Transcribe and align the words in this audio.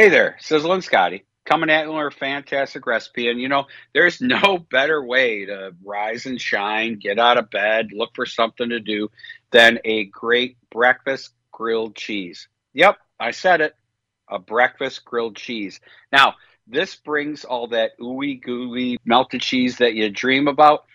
Hey 0.00 0.08
there, 0.08 0.38
Sizzlin' 0.40 0.82
Scottie, 0.82 1.26
coming 1.44 1.68
at 1.68 1.84
you 1.84 1.92
with 1.92 2.06
a 2.06 2.10
fantastic 2.10 2.86
recipe. 2.86 3.28
And 3.28 3.38
you 3.38 3.50
know, 3.50 3.66
there's 3.92 4.18
no 4.22 4.56
better 4.56 5.04
way 5.04 5.44
to 5.44 5.74
rise 5.84 6.24
and 6.24 6.40
shine, 6.40 6.98
get 6.98 7.18
out 7.18 7.36
of 7.36 7.50
bed, 7.50 7.90
look 7.92 8.12
for 8.14 8.24
something 8.24 8.70
to 8.70 8.80
do 8.80 9.10
than 9.50 9.78
a 9.84 10.06
great 10.06 10.56
breakfast 10.70 11.34
grilled 11.52 11.96
cheese. 11.96 12.48
Yep, 12.72 12.96
I 13.20 13.32
said 13.32 13.60
it 13.60 13.74
a 14.26 14.38
breakfast 14.38 15.04
grilled 15.04 15.36
cheese. 15.36 15.80
Now, 16.10 16.36
this 16.66 16.96
brings 16.96 17.44
all 17.44 17.68
that 17.68 17.90
ooey 18.00 18.40
gooey 18.42 18.96
melted 19.04 19.42
cheese 19.42 19.76
that 19.76 19.92
you 19.92 20.08
dream 20.08 20.48
about. 20.48 20.86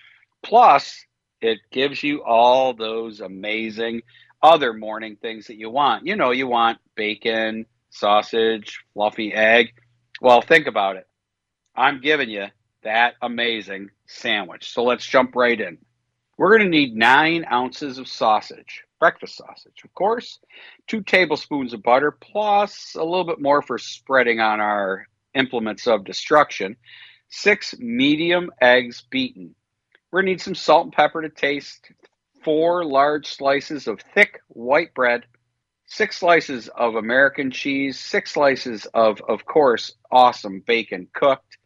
Plus, 0.41 1.05
it 1.41 1.59
gives 1.71 2.01
you 2.01 2.23
all 2.23 2.73
those 2.73 3.19
amazing 3.19 4.01
other 4.41 4.73
morning 4.73 5.15
things 5.15 5.45
that 5.45 5.57
you 5.57 5.69
want. 5.69 6.07
You 6.07 6.15
know, 6.15 6.31
you 6.31 6.47
want 6.47 6.79
bacon, 6.95 7.67
sausage, 7.89 8.83
fluffy 8.93 9.33
egg. 9.33 9.73
Well, 10.21 10.41
think 10.41 10.67
about 10.67 10.95
it. 10.97 11.07
I'm 11.75 12.01
giving 12.01 12.29
you 12.29 12.47
that 12.83 13.15
amazing 13.21 13.89
sandwich. 14.07 14.71
So 14.71 14.83
let's 14.83 15.05
jump 15.05 15.35
right 15.35 15.59
in. 15.59 15.77
We're 16.37 16.57
going 16.57 16.69
to 16.69 16.77
need 16.77 16.95
nine 16.95 17.45
ounces 17.51 17.97
of 17.97 18.07
sausage, 18.07 18.83
breakfast 18.99 19.37
sausage, 19.37 19.83
of 19.83 19.93
course, 19.93 20.39
two 20.87 21.01
tablespoons 21.01 21.73
of 21.73 21.81
butter, 21.81 22.11
plus 22.11 22.95
a 22.95 23.03
little 23.03 23.23
bit 23.23 23.41
more 23.41 23.61
for 23.61 23.77
spreading 23.77 24.39
on 24.39 24.59
our 24.59 25.07
implements 25.33 25.87
of 25.87 26.03
destruction, 26.03 26.75
six 27.29 27.73
medium 27.79 28.51
eggs 28.61 29.03
beaten. 29.09 29.55
We're 30.11 30.21
going 30.21 30.27
to 30.27 30.31
need 30.33 30.41
some 30.41 30.55
salt 30.55 30.85
and 30.85 30.93
pepper 30.93 31.21
to 31.21 31.29
taste, 31.29 31.89
four 32.43 32.85
large 32.85 33.27
slices 33.27 33.87
of 33.87 34.01
thick 34.13 34.39
white 34.47 34.93
bread, 34.93 35.23
six 35.87 36.17
slices 36.17 36.67
of 36.69 36.95
American 36.95 37.51
cheese, 37.51 37.99
six 37.99 38.33
slices 38.33 38.85
of, 38.93 39.21
of 39.27 39.45
course, 39.45 39.93
awesome 40.11 40.61
bacon 40.65 41.07
cooked, 41.13 41.57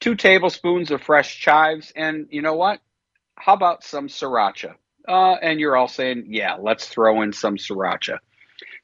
two 0.00 0.14
tablespoons 0.14 0.90
of 0.90 1.02
fresh 1.02 1.38
chives, 1.40 1.92
and 1.96 2.26
you 2.30 2.42
know 2.42 2.54
what? 2.54 2.80
How 3.36 3.54
about 3.54 3.84
some 3.84 4.08
sriracha? 4.08 4.74
Uh, 5.08 5.34
and 5.34 5.58
you're 5.58 5.76
all 5.76 5.88
saying, 5.88 6.26
yeah, 6.28 6.54
let's 6.54 6.86
throw 6.86 7.22
in 7.22 7.32
some 7.32 7.56
sriracha. 7.56 8.18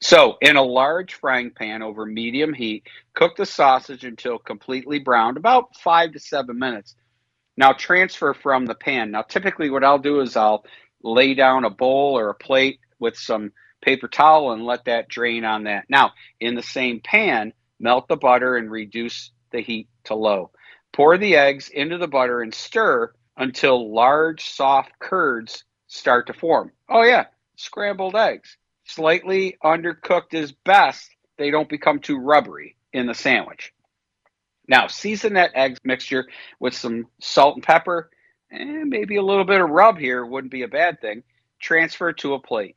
So, 0.01 0.37
in 0.41 0.55
a 0.55 0.63
large 0.63 1.15
frying 1.15 1.51
pan 1.51 1.81
over 1.81 2.05
medium 2.05 2.53
heat, 2.53 2.83
cook 3.13 3.35
the 3.35 3.45
sausage 3.45 4.05
until 4.05 4.37
completely 4.37 4.99
browned, 4.99 5.37
about 5.37 5.75
five 5.75 6.13
to 6.13 6.19
seven 6.19 6.57
minutes. 6.57 6.95
Now, 7.57 7.73
transfer 7.73 8.33
from 8.33 8.65
the 8.65 8.75
pan. 8.75 9.11
Now, 9.11 9.23
typically, 9.23 9.69
what 9.69 9.83
I'll 9.83 9.99
do 9.99 10.21
is 10.21 10.37
I'll 10.37 10.63
lay 11.03 11.33
down 11.33 11.65
a 11.65 11.69
bowl 11.69 12.17
or 12.17 12.29
a 12.29 12.33
plate 12.33 12.79
with 12.99 13.17
some 13.17 13.51
paper 13.81 14.07
towel 14.07 14.51
and 14.51 14.65
let 14.65 14.85
that 14.85 15.09
drain 15.09 15.45
on 15.45 15.63
that. 15.63 15.85
Now, 15.89 16.11
in 16.39 16.55
the 16.55 16.63
same 16.63 17.01
pan, 17.01 17.53
melt 17.79 18.07
the 18.07 18.17
butter 18.17 18.57
and 18.57 18.69
reduce 18.69 19.31
the 19.51 19.61
heat 19.61 19.87
to 20.05 20.15
low. 20.15 20.51
Pour 20.91 21.17
the 21.17 21.35
eggs 21.35 21.69
into 21.69 21.97
the 21.97 22.07
butter 22.07 22.41
and 22.41 22.53
stir 22.53 23.13
until 23.37 23.93
large, 23.93 24.49
soft 24.49 24.91
curds 24.99 25.63
start 25.87 26.27
to 26.27 26.33
form. 26.33 26.71
Oh, 26.89 27.03
yeah, 27.03 27.25
scrambled 27.55 28.15
eggs. 28.15 28.57
Slightly 28.85 29.57
undercooked 29.63 30.33
is 30.33 30.51
best. 30.51 31.09
They 31.37 31.51
don't 31.51 31.69
become 31.69 31.99
too 31.99 32.17
rubbery 32.17 32.75
in 32.91 33.05
the 33.05 33.13
sandwich. 33.13 33.73
Now, 34.67 34.87
season 34.87 35.33
that 35.33 35.51
egg 35.55 35.77
mixture 35.83 36.27
with 36.59 36.75
some 36.75 37.07
salt 37.19 37.55
and 37.55 37.63
pepper 37.63 38.09
and 38.51 38.89
maybe 38.89 39.17
a 39.17 39.23
little 39.23 39.45
bit 39.45 39.61
of 39.61 39.69
rub 39.69 39.97
here 39.97 40.25
wouldn't 40.25 40.51
be 40.51 40.63
a 40.63 40.67
bad 40.67 41.01
thing. 41.01 41.23
Transfer 41.59 42.13
to 42.13 42.33
a 42.33 42.39
plate. 42.39 42.75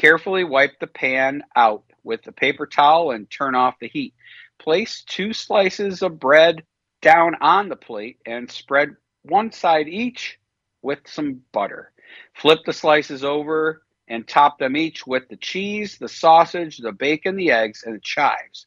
Carefully 0.00 0.44
wipe 0.44 0.80
the 0.80 0.86
pan 0.86 1.44
out 1.54 1.84
with 2.04 2.26
a 2.26 2.32
paper 2.32 2.66
towel 2.66 3.10
and 3.10 3.28
turn 3.28 3.54
off 3.54 3.78
the 3.78 3.86
heat. 3.86 4.14
Place 4.58 5.04
two 5.06 5.34
slices 5.34 6.00
of 6.00 6.18
bread 6.18 6.64
down 7.02 7.34
on 7.42 7.68
the 7.68 7.76
plate 7.76 8.16
and 8.24 8.50
spread 8.50 8.96
one 9.24 9.52
side 9.52 9.88
each 9.88 10.38
with 10.80 11.00
some 11.04 11.42
butter. 11.52 11.92
Flip 12.32 12.60
the 12.64 12.72
slices 12.72 13.24
over 13.24 13.82
and 14.08 14.26
top 14.26 14.58
them 14.58 14.74
each 14.74 15.06
with 15.06 15.28
the 15.28 15.36
cheese, 15.36 15.98
the 15.98 16.08
sausage, 16.08 16.78
the 16.78 16.92
bacon, 16.92 17.36
the 17.36 17.50
eggs, 17.50 17.82
and 17.84 17.94
the 17.94 18.00
chives. 18.00 18.64